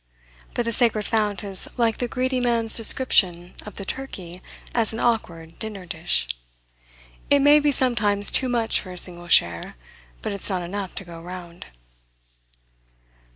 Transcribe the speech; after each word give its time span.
But 0.55 0.65
the 0.65 0.71
sacred 0.71 1.05
fount 1.05 1.43
is 1.43 1.67
like 1.77 1.99
the 1.99 2.07
greedy 2.07 2.39
man's 2.39 2.75
description 2.75 3.53
of 3.67 3.75
the 3.75 3.85
turkey 3.85 4.41
as 4.73 4.93
an 4.93 4.99
'awkward' 4.99 5.59
dinner 5.59 5.85
dish. 5.85 6.27
It 7.29 7.39
may 7.39 7.59
be 7.59 7.71
sometimes 7.71 8.31
too 8.31 8.49
much 8.49 8.81
for 8.81 8.91
a 8.91 8.97
single 8.97 9.27
share, 9.27 9.75
but 10.23 10.31
it's 10.31 10.49
not 10.49 10.63
enough 10.63 10.95
to 10.95 11.05
go 11.05 11.21
round." 11.21 11.67